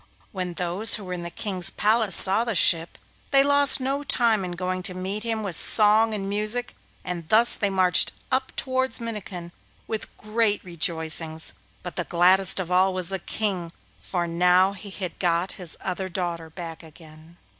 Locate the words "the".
1.21-1.29, 2.43-2.55, 11.97-12.03, 13.09-13.19